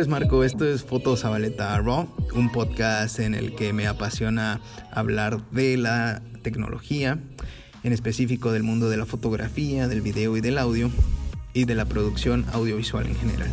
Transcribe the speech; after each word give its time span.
es 0.00 0.08
Marco, 0.08 0.44
esto 0.44 0.66
es 0.66 0.84
Foto 0.84 1.16
Zabaleta 1.16 1.78
Raw, 1.78 2.06
un 2.34 2.52
podcast 2.52 3.18
en 3.18 3.34
el 3.34 3.54
que 3.54 3.72
me 3.72 3.86
apasiona 3.86 4.60
hablar 4.90 5.40
de 5.52 5.78
la 5.78 6.20
tecnología, 6.42 7.18
en 7.82 7.92
específico 7.94 8.52
del 8.52 8.62
mundo 8.62 8.90
de 8.90 8.98
la 8.98 9.06
fotografía, 9.06 9.88
del 9.88 10.02
video 10.02 10.36
y 10.36 10.42
del 10.42 10.58
audio, 10.58 10.90
y 11.54 11.64
de 11.64 11.74
la 11.74 11.86
producción 11.86 12.44
audiovisual 12.52 13.06
en 13.06 13.14
general. 13.14 13.48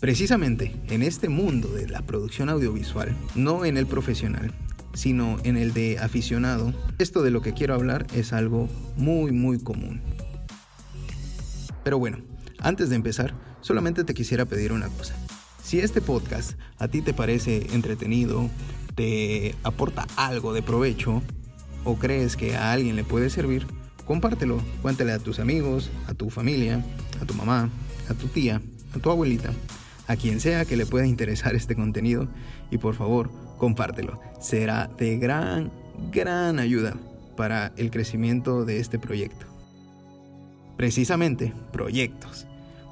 Precisamente 0.00 0.74
en 0.88 1.02
este 1.02 1.28
mundo 1.28 1.68
de 1.68 1.88
la 1.88 2.00
producción 2.02 2.48
audiovisual, 2.48 3.14
no 3.34 3.66
en 3.66 3.76
el 3.76 3.86
profesional, 3.86 4.50
sino 4.94 5.36
en 5.44 5.58
el 5.58 5.74
de 5.74 5.98
aficionado, 5.98 6.72
esto 6.98 7.22
de 7.22 7.30
lo 7.30 7.42
que 7.42 7.52
quiero 7.52 7.74
hablar 7.74 8.06
es 8.14 8.32
algo 8.32 8.70
muy 8.96 9.30
muy 9.30 9.58
común. 9.58 10.00
Pero 11.84 11.98
bueno, 11.98 12.31
antes 12.62 12.90
de 12.90 12.96
empezar, 12.96 13.34
solamente 13.60 14.04
te 14.04 14.14
quisiera 14.14 14.44
pedir 14.44 14.72
una 14.72 14.88
cosa. 14.88 15.14
Si 15.62 15.78
este 15.78 16.00
podcast 16.00 16.58
a 16.78 16.88
ti 16.88 17.02
te 17.02 17.14
parece 17.14 17.66
entretenido, 17.74 18.50
te 18.94 19.54
aporta 19.62 20.06
algo 20.16 20.52
de 20.52 20.62
provecho 20.62 21.22
o 21.84 21.96
crees 21.96 22.36
que 22.36 22.56
a 22.56 22.72
alguien 22.72 22.96
le 22.96 23.04
puede 23.04 23.30
servir, 23.30 23.66
compártelo, 24.06 24.60
cuéntale 24.82 25.12
a 25.12 25.18
tus 25.18 25.38
amigos, 25.38 25.90
a 26.06 26.14
tu 26.14 26.30
familia, 26.30 26.84
a 27.20 27.24
tu 27.24 27.34
mamá, 27.34 27.70
a 28.08 28.14
tu 28.14 28.28
tía, 28.28 28.60
a 28.94 28.98
tu 28.98 29.10
abuelita, 29.10 29.52
a 30.06 30.16
quien 30.16 30.40
sea 30.40 30.64
que 30.64 30.76
le 30.76 30.86
pueda 30.86 31.06
interesar 31.06 31.54
este 31.54 31.74
contenido 31.74 32.28
y 32.70 32.78
por 32.78 32.94
favor, 32.94 33.30
compártelo. 33.58 34.20
Será 34.40 34.90
de 34.98 35.18
gran, 35.18 35.72
gran 36.10 36.58
ayuda 36.58 36.96
para 37.36 37.72
el 37.76 37.90
crecimiento 37.90 38.64
de 38.64 38.78
este 38.78 38.98
proyecto. 38.98 39.46
Precisamente, 40.76 41.52
proyectos. 41.72 42.46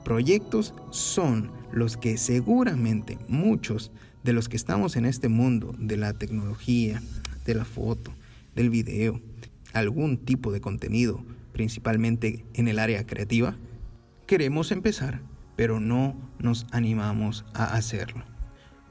Proyectos 0.05 0.75
son 0.91 1.51
los 1.73 1.97
que 1.97 2.17
seguramente 2.17 3.19
muchos 3.29 3.93
de 4.25 4.33
los 4.33 4.49
que 4.49 4.57
estamos 4.57 4.97
en 4.97 5.05
este 5.05 5.29
mundo 5.29 5.75
de 5.79 5.97
la 5.97 6.13
tecnología, 6.15 7.03
de 7.45 7.55
la 7.55 7.65
foto, 7.65 8.13
del 8.55 8.71
video, 8.71 9.21
algún 9.73 10.19
tipo 10.19 10.53
de 10.53 10.61
contenido, 10.61 11.25
principalmente 11.53 12.45
en 12.55 12.69
el 12.69 12.79
área 12.79 13.07
creativa, 13.07 13.57
queremos 14.27 14.73
empezar, 14.73 15.21
pero 15.57 15.81
no 15.81 16.17
nos 16.39 16.67
animamos 16.71 17.45
a 17.55 17.75
hacerlo. 17.75 18.25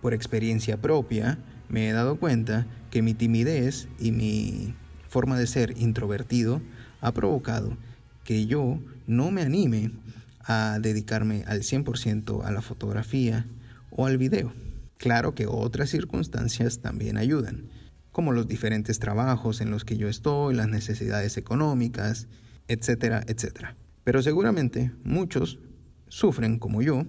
Por 0.01 0.13
experiencia 0.13 0.79
propia, 0.79 1.39
me 1.67 1.89
he 1.89 1.91
dado 1.91 2.17
cuenta 2.17 2.67
que 2.91 3.01
mi 3.01 3.13
timidez 3.13 3.87
y 3.99 4.11
mi 4.11 4.73
forma 5.09 5.37
de 5.37 5.47
ser 5.47 5.75
introvertido 5.77 6.61
ha 7.01 7.13
provocado 7.13 7.77
que 8.23 8.45
yo 8.45 8.79
no 9.07 9.31
me 9.31 9.41
anime 9.41 9.91
a 10.39 10.79
dedicarme 10.81 11.43
al 11.47 11.61
100% 11.61 12.43
a 12.43 12.51
la 12.51 12.61
fotografía 12.61 13.45
o 13.91 14.05
al 14.05 14.17
video. 14.17 14.53
Claro 14.97 15.33
que 15.33 15.47
otras 15.47 15.89
circunstancias 15.89 16.79
también 16.79 17.17
ayudan, 17.17 17.69
como 18.11 18.33
los 18.33 18.47
diferentes 18.47 18.99
trabajos 18.99 19.61
en 19.61 19.71
los 19.71 19.85
que 19.85 19.97
yo 19.97 20.09
estoy, 20.09 20.55
las 20.55 20.67
necesidades 20.67 21.37
económicas, 21.37 22.27
etcétera, 22.67 23.23
etcétera. 23.27 23.75
Pero 24.03 24.21
seguramente 24.21 24.91
muchos 25.03 25.59
sufren, 26.07 26.59
como 26.59 26.81
yo, 26.81 27.05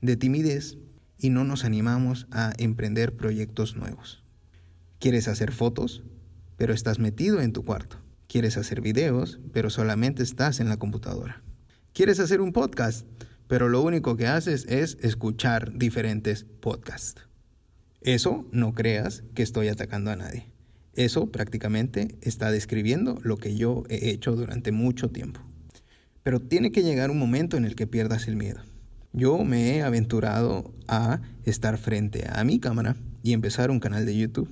de 0.00 0.16
timidez 0.16 0.76
y 1.18 1.30
no 1.30 1.44
nos 1.44 1.64
animamos 1.64 2.26
a 2.30 2.52
emprender 2.58 3.16
proyectos 3.16 3.76
nuevos. 3.76 4.22
¿Quieres 4.98 5.28
hacer 5.28 5.52
fotos? 5.52 6.02
Pero 6.56 6.74
estás 6.74 6.98
metido 6.98 7.40
en 7.40 7.52
tu 7.52 7.64
cuarto. 7.64 7.96
¿Quieres 8.28 8.56
hacer 8.56 8.80
videos? 8.80 9.40
Pero 9.52 9.70
solamente 9.70 10.22
estás 10.22 10.60
en 10.60 10.68
la 10.68 10.76
computadora. 10.76 11.42
¿Quieres 11.92 12.20
hacer 12.20 12.40
un 12.40 12.52
podcast? 12.52 13.04
Pero 13.48 13.68
lo 13.68 13.82
único 13.82 14.16
que 14.16 14.28
haces 14.28 14.64
es 14.66 14.96
escuchar 15.00 15.76
diferentes 15.76 16.44
podcasts. 16.44 17.22
Eso 18.00 18.46
no 18.52 18.74
creas 18.74 19.24
que 19.34 19.42
estoy 19.42 19.66
atacando 19.66 20.12
a 20.12 20.16
nadie. 20.16 20.46
Eso 20.94 21.32
prácticamente 21.32 22.16
está 22.22 22.52
describiendo 22.52 23.18
lo 23.24 23.38
que 23.38 23.56
yo 23.56 23.82
he 23.88 24.10
hecho 24.10 24.36
durante 24.36 24.70
mucho 24.70 25.10
tiempo. 25.10 25.40
Pero 26.22 26.40
tiene 26.40 26.70
que 26.70 26.84
llegar 26.84 27.10
un 27.10 27.18
momento 27.18 27.56
en 27.56 27.64
el 27.64 27.74
que 27.74 27.88
pierdas 27.88 28.28
el 28.28 28.36
miedo. 28.36 28.60
Yo 29.12 29.38
me 29.38 29.74
he 29.74 29.82
aventurado 29.82 30.72
a 30.86 31.20
estar 31.44 31.76
frente 31.76 32.28
a 32.32 32.44
mi 32.44 32.60
cámara 32.60 32.94
y 33.24 33.32
empezar 33.32 33.72
un 33.72 33.80
canal 33.80 34.06
de 34.06 34.16
YouTube. 34.16 34.48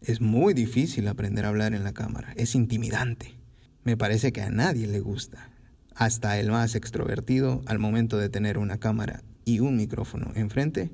Es 0.00 0.20
muy 0.20 0.54
difícil 0.54 1.06
aprender 1.06 1.44
a 1.44 1.48
hablar 1.48 1.72
en 1.72 1.84
la 1.84 1.94
cámara, 1.94 2.32
es 2.36 2.56
intimidante. 2.56 3.38
Me 3.84 3.96
parece 3.96 4.32
que 4.32 4.42
a 4.42 4.50
nadie 4.50 4.88
le 4.88 4.98
gusta. 4.98 5.50
Hasta 5.96 6.38
el 6.38 6.50
más 6.50 6.74
extrovertido, 6.74 7.62
al 7.64 7.78
momento 7.78 8.18
de 8.18 8.28
tener 8.28 8.58
una 8.58 8.76
cámara 8.76 9.22
y 9.46 9.60
un 9.60 9.76
micrófono 9.76 10.30
enfrente, 10.34 10.90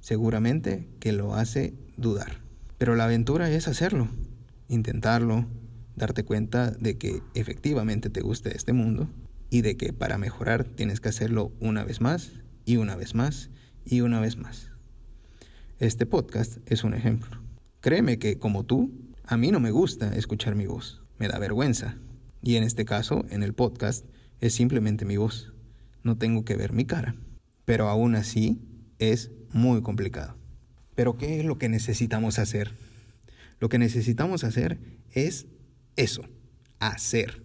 seguramente 0.00 0.86
que 1.00 1.12
lo 1.12 1.34
hace 1.34 1.72
dudar. 1.96 2.36
Pero 2.76 2.94
la 2.94 3.04
aventura 3.04 3.50
es 3.50 3.66
hacerlo, 3.66 4.08
intentarlo, 4.68 5.46
darte 5.96 6.24
cuenta 6.24 6.70
de 6.70 6.98
que 6.98 7.22
efectivamente 7.32 8.10
te 8.10 8.20
gusta 8.20 8.50
este 8.50 8.74
mundo 8.74 9.08
y 9.48 9.62
de 9.62 9.78
que 9.78 9.94
para 9.94 10.18
mejorar 10.18 10.64
tienes 10.64 11.00
que 11.00 11.08
hacerlo 11.08 11.52
una 11.58 11.82
vez 11.82 12.02
más 12.02 12.32
y 12.66 12.76
una 12.76 12.94
vez 12.94 13.14
más 13.14 13.48
y 13.86 14.02
una 14.02 14.20
vez 14.20 14.36
más. 14.36 14.68
Este 15.78 16.04
podcast 16.04 16.58
es 16.66 16.84
un 16.84 16.92
ejemplo. 16.92 17.40
Créeme 17.80 18.18
que 18.18 18.38
como 18.38 18.64
tú, 18.64 18.92
a 19.24 19.38
mí 19.38 19.50
no 19.50 19.60
me 19.60 19.70
gusta 19.70 20.14
escuchar 20.14 20.56
mi 20.56 20.66
voz, 20.66 21.00
me 21.18 21.28
da 21.28 21.38
vergüenza. 21.38 21.96
Y 22.42 22.56
en 22.56 22.64
este 22.64 22.84
caso, 22.84 23.24
en 23.30 23.42
el 23.42 23.54
podcast, 23.54 24.04
es 24.42 24.54
simplemente 24.54 25.06
mi 25.06 25.16
voz. 25.16 25.54
No 26.02 26.18
tengo 26.18 26.44
que 26.44 26.56
ver 26.56 26.72
mi 26.72 26.84
cara. 26.84 27.14
Pero 27.64 27.88
aún 27.88 28.16
así 28.16 28.60
es 28.98 29.30
muy 29.52 29.82
complicado. 29.82 30.36
Pero 30.96 31.16
¿qué 31.16 31.38
es 31.38 31.46
lo 31.46 31.58
que 31.58 31.68
necesitamos 31.68 32.40
hacer? 32.40 32.72
Lo 33.60 33.68
que 33.68 33.78
necesitamos 33.78 34.42
hacer 34.42 34.80
es 35.12 35.46
eso, 35.94 36.24
hacer. 36.80 37.44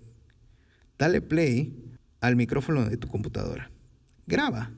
Dale 0.97 1.21
play 1.21 1.93
al 2.19 2.35
micrófono 2.35 2.89
de 2.89 2.97
tu 2.97 3.07
computadora. 3.07 3.69
Graba. 4.25 4.71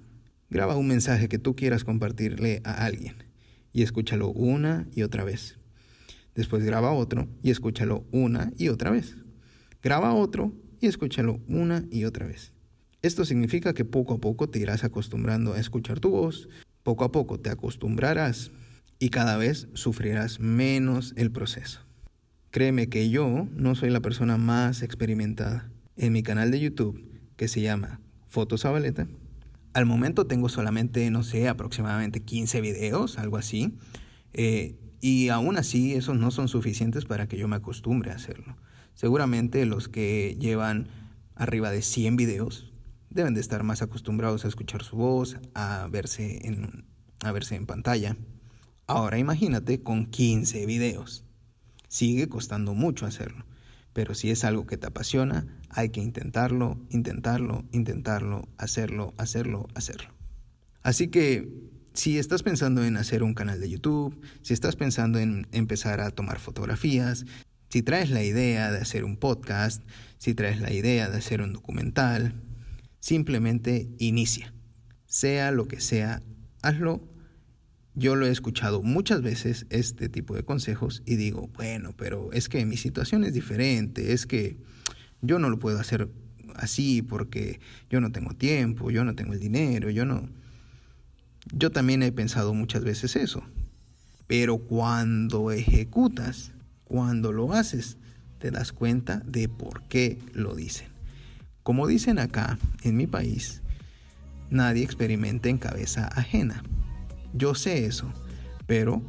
Graba 0.49 0.75
un 0.75 0.87
mensaje 0.87 1.29
que 1.29 1.39
tú 1.39 1.55
quieras 1.55 1.85
compartirle 1.85 2.61
a 2.65 2.83
alguien 2.85 3.15
y 3.71 3.83
escúchalo 3.83 4.29
una 4.29 4.87
y 4.91 5.03
otra 5.03 5.23
vez. 5.23 5.57
Después 6.35 6.65
graba 6.65 6.91
otro 6.91 7.29
y 7.41 7.51
escúchalo 7.51 8.05
una 8.11 8.51
y 8.57 8.67
otra 8.67 8.91
vez. 8.91 9.15
Graba 9.81 10.13
otro 10.13 10.53
y 10.79 10.87
escúchalo 10.87 11.39
una 11.47 11.85
y 11.91 12.05
otra 12.05 12.25
vez. 12.27 12.53
Esto 13.01 13.25
significa 13.25 13.73
que 13.73 13.85
poco 13.85 14.15
a 14.15 14.17
poco 14.19 14.49
te 14.49 14.59
irás 14.59 14.83
acostumbrando 14.83 15.53
a 15.53 15.59
escuchar 15.59 15.99
tu 15.99 16.09
voz, 16.09 16.49
poco 16.83 17.03
a 17.05 17.11
poco 17.11 17.39
te 17.39 17.49
acostumbrarás 17.49 18.51
y 18.99 19.09
cada 19.09 19.37
vez 19.37 19.69
sufrirás 19.73 20.39
menos 20.39 21.13
el 21.15 21.31
proceso. 21.31 21.81
Créeme 22.51 22.89
que 22.89 23.09
yo 23.09 23.47
no 23.55 23.75
soy 23.75 23.89
la 23.89 24.01
persona 24.01 24.37
más 24.37 24.81
experimentada. 24.81 25.69
En 25.95 26.13
mi 26.13 26.23
canal 26.23 26.51
de 26.51 26.59
YouTube, 26.59 27.03
que 27.37 27.47
se 27.47 27.61
llama 27.61 28.01
Fotos 28.27 28.61
Zabaleta, 28.61 29.07
al 29.73 29.85
momento 29.85 30.25
tengo 30.25 30.49
solamente, 30.49 31.09
no 31.11 31.23
sé, 31.23 31.47
aproximadamente 31.47 32.21
15 32.21 32.59
videos, 32.61 33.17
algo 33.17 33.37
así. 33.37 33.75
Eh, 34.33 34.75
y 34.99 35.29
aún 35.29 35.57
así, 35.57 35.93
esos 35.93 36.17
no 36.17 36.31
son 36.31 36.47
suficientes 36.47 37.05
para 37.05 37.27
que 37.27 37.37
yo 37.37 37.47
me 37.47 37.55
acostumbre 37.55 38.11
a 38.11 38.15
hacerlo. 38.15 38.57
Seguramente 38.93 39.65
los 39.65 39.87
que 39.87 40.37
llevan 40.39 40.87
arriba 41.35 41.71
de 41.71 41.81
100 41.81 42.15
videos 42.17 42.73
deben 43.09 43.33
de 43.33 43.41
estar 43.41 43.63
más 43.63 43.81
acostumbrados 43.81 44.45
a 44.45 44.47
escuchar 44.47 44.83
su 44.83 44.97
voz, 44.97 45.37
a 45.53 45.87
verse 45.89 46.45
en, 46.47 46.85
a 47.21 47.31
verse 47.31 47.55
en 47.55 47.65
pantalla. 47.65 48.15
Ahora 48.87 49.17
imagínate 49.17 49.81
con 49.81 50.05
15 50.07 50.65
videos. 50.65 51.23
Sigue 51.87 52.29
costando 52.29 52.73
mucho 52.73 53.05
hacerlo, 53.05 53.45
pero 53.93 54.13
si 54.13 54.29
es 54.29 54.43
algo 54.43 54.67
que 54.67 54.77
te 54.77 54.87
apasiona, 54.87 55.47
hay 55.69 55.89
que 55.89 56.01
intentarlo, 56.01 56.79
intentarlo, 56.89 57.65
intentarlo, 57.71 58.47
hacerlo, 58.57 59.13
hacerlo, 59.17 59.67
hacerlo. 59.73 60.09
Así 60.83 61.07
que 61.07 61.69
si 61.93 62.17
estás 62.17 62.43
pensando 62.43 62.83
en 62.83 62.97
hacer 62.97 63.23
un 63.23 63.33
canal 63.33 63.59
de 63.59 63.69
YouTube, 63.69 64.19
si 64.41 64.53
estás 64.53 64.75
pensando 64.75 65.19
en 65.19 65.47
empezar 65.51 65.99
a 65.99 66.11
tomar 66.11 66.39
fotografías, 66.39 67.25
si 67.69 67.83
traes 67.83 68.09
la 68.09 68.23
idea 68.23 68.71
de 68.71 68.79
hacer 68.79 69.03
un 69.05 69.17
podcast, 69.17 69.83
si 70.17 70.33
traes 70.33 70.59
la 70.59 70.73
idea 70.73 71.09
de 71.09 71.17
hacer 71.17 71.41
un 71.41 71.53
documental, 71.53 72.33
simplemente 72.99 73.89
inicia. 73.99 74.53
Sea 75.05 75.51
lo 75.51 75.67
que 75.67 75.79
sea, 75.79 76.21
hazlo. 76.61 77.01
Yo 77.95 78.15
lo 78.15 78.25
he 78.25 78.31
escuchado 78.31 78.81
muchas 78.81 79.21
veces 79.21 79.65
este 79.69 80.09
tipo 80.09 80.35
de 80.35 80.43
consejos 80.43 81.03
y 81.05 81.15
digo, 81.15 81.49
bueno, 81.53 81.93
pero 81.97 82.31
es 82.33 82.49
que 82.49 82.65
mi 82.65 82.77
situación 82.77 83.23
es 83.23 83.33
diferente, 83.33 84.13
es 84.13 84.25
que 84.25 84.57
yo 85.21 85.37
no 85.39 85.49
lo 85.49 85.59
puedo 85.59 85.79
hacer 85.79 86.09
así 86.55 87.01
porque 87.01 87.59
yo 87.89 87.99
no 88.01 88.11
tengo 88.11 88.33
tiempo, 88.33 88.91
yo 88.91 89.03
no 89.03 89.15
tengo 89.15 89.33
el 89.33 89.39
dinero, 89.39 89.89
yo 89.89 90.05
no... 90.05 90.29
Yo 91.51 91.71
también 91.71 92.03
he 92.03 92.11
pensado 92.11 92.53
muchas 92.53 92.83
veces 92.83 93.15
eso, 93.15 93.43
pero 94.27 94.59
cuando 94.59 95.51
ejecutas, 95.51 96.51
cuando 96.89 97.31
lo 97.31 97.53
haces, 97.53 97.97
te 98.39 98.49
das 98.49 98.73
cuenta 98.73 99.21
de 99.23 99.47
por 99.47 99.83
qué 99.83 100.17
lo 100.33 100.55
dicen. 100.55 100.87
Como 101.61 101.85
dicen 101.85 102.17
acá, 102.17 102.57
en 102.81 102.97
mi 102.97 103.05
país, 103.05 103.61
nadie 104.49 104.83
experimente 104.83 105.49
en 105.49 105.59
cabeza 105.59 106.07
ajena. 106.07 106.63
Yo 107.31 107.53
sé 107.53 107.85
eso, 107.85 108.11
pero 108.65 109.03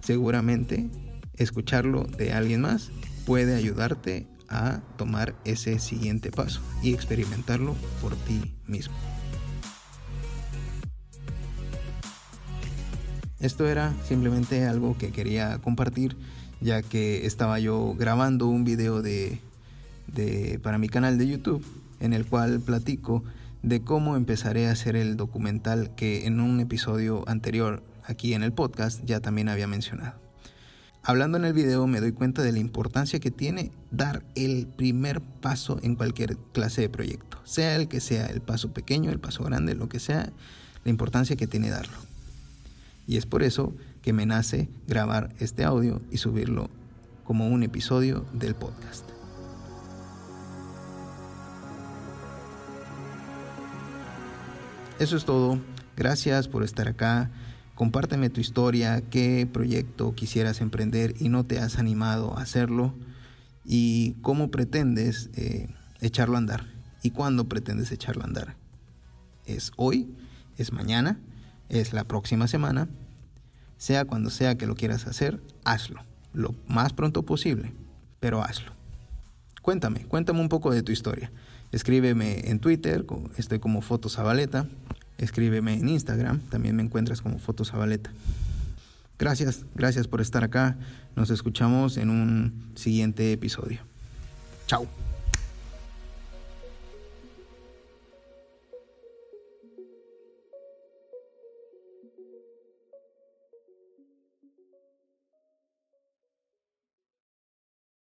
seguramente 0.00 0.88
escucharlo 1.34 2.04
de 2.04 2.32
alguien 2.32 2.62
más 2.62 2.90
puede 3.26 3.54
ayudarte 3.54 4.26
a 4.48 4.80
tomar 4.96 5.34
ese 5.44 5.78
siguiente 5.80 6.30
paso 6.30 6.62
y 6.82 6.94
experimentarlo 6.94 7.76
por 8.00 8.16
ti 8.16 8.54
mismo. 8.66 8.94
Esto 13.42 13.68
era 13.68 13.92
simplemente 14.06 14.66
algo 14.66 14.96
que 14.96 15.10
quería 15.10 15.58
compartir 15.58 16.16
ya 16.60 16.80
que 16.80 17.26
estaba 17.26 17.58
yo 17.58 17.94
grabando 17.98 18.46
un 18.46 18.64
video 18.64 19.02
de, 19.02 19.40
para 20.62 20.78
mi 20.78 20.88
canal 20.88 21.18
de 21.18 21.26
YouTube 21.26 21.64
en 21.98 22.12
el 22.12 22.24
cual 22.24 22.60
platico 22.60 23.24
de 23.62 23.82
cómo 23.82 24.16
empezaré 24.16 24.68
a 24.68 24.72
hacer 24.72 24.94
el 24.94 25.16
documental 25.16 25.92
que 25.96 26.26
en 26.26 26.38
un 26.38 26.60
episodio 26.60 27.24
anterior 27.28 27.82
aquí 28.06 28.32
en 28.34 28.44
el 28.44 28.52
podcast 28.52 29.04
ya 29.04 29.18
también 29.18 29.48
había 29.48 29.66
mencionado. 29.66 30.20
Hablando 31.02 31.36
en 31.36 31.44
el 31.44 31.52
video 31.52 31.88
me 31.88 32.00
doy 32.00 32.12
cuenta 32.12 32.42
de 32.42 32.52
la 32.52 32.60
importancia 32.60 33.18
que 33.18 33.32
tiene 33.32 33.72
dar 33.90 34.22
el 34.36 34.68
primer 34.68 35.20
paso 35.20 35.80
en 35.82 35.96
cualquier 35.96 36.36
clase 36.52 36.82
de 36.82 36.88
proyecto, 36.88 37.38
sea 37.42 37.74
el 37.74 37.88
que 37.88 38.00
sea, 38.00 38.26
el 38.26 38.40
paso 38.40 38.72
pequeño, 38.72 39.10
el 39.10 39.18
paso 39.18 39.42
grande, 39.42 39.74
lo 39.74 39.88
que 39.88 39.98
sea, 39.98 40.30
la 40.84 40.90
importancia 40.90 41.34
que 41.34 41.48
tiene 41.48 41.70
darlo. 41.70 42.11
Y 43.06 43.16
es 43.16 43.26
por 43.26 43.42
eso 43.42 43.74
que 44.02 44.12
me 44.12 44.26
nace 44.26 44.68
grabar 44.86 45.34
este 45.38 45.64
audio 45.64 46.00
y 46.10 46.18
subirlo 46.18 46.70
como 47.24 47.48
un 47.48 47.62
episodio 47.62 48.24
del 48.32 48.54
podcast. 48.54 49.08
Eso 54.98 55.16
es 55.16 55.24
todo. 55.24 55.58
Gracias 55.96 56.48
por 56.48 56.62
estar 56.62 56.88
acá. 56.88 57.30
Compárteme 57.74 58.30
tu 58.30 58.40
historia, 58.40 59.00
qué 59.10 59.48
proyecto 59.50 60.14
quisieras 60.14 60.60
emprender 60.60 61.14
y 61.18 61.28
no 61.28 61.44
te 61.44 61.58
has 61.58 61.78
animado 61.78 62.36
a 62.36 62.42
hacerlo 62.42 62.94
y 63.64 64.12
cómo 64.22 64.50
pretendes 64.50 65.30
eh, 65.34 65.68
echarlo 66.00 66.36
a 66.36 66.38
andar 66.38 66.66
y 67.02 67.10
cuándo 67.10 67.48
pretendes 67.48 67.90
echarlo 67.90 68.22
a 68.22 68.26
andar. 68.26 68.56
¿Es 69.46 69.72
hoy? 69.76 70.14
¿Es 70.56 70.72
mañana? 70.72 71.18
¿Es 71.68 71.92
la 71.92 72.04
próxima 72.04 72.48
semana? 72.48 72.88
Sea 73.76 74.04
cuando 74.04 74.30
sea 74.30 74.56
que 74.56 74.66
lo 74.66 74.74
quieras 74.74 75.06
hacer, 75.06 75.40
hazlo 75.64 76.02
lo 76.32 76.54
más 76.66 76.92
pronto 76.92 77.22
posible, 77.24 77.72
pero 78.20 78.42
hazlo. 78.42 78.72
Cuéntame, 79.60 80.04
cuéntame 80.06 80.40
un 80.40 80.48
poco 80.48 80.72
de 80.72 80.82
tu 80.82 80.92
historia. 80.92 81.30
Escríbeme 81.70 82.50
en 82.50 82.58
Twitter, 82.58 83.06
estoy 83.36 83.58
como 83.58 83.80
Fotosabaleta. 83.80 84.66
Escríbeme 85.18 85.74
en 85.74 85.88
Instagram, 85.88 86.40
también 86.50 86.74
me 86.74 86.82
encuentras 86.82 87.22
como 87.22 87.38
Fotosabaleta. 87.38 88.10
Gracias, 89.18 89.64
gracias 89.74 90.08
por 90.08 90.20
estar 90.20 90.42
acá. 90.42 90.76
Nos 91.14 91.30
escuchamos 91.30 91.96
en 91.96 92.10
un 92.10 92.72
siguiente 92.74 93.32
episodio. 93.32 93.80
Chao. 94.66 94.86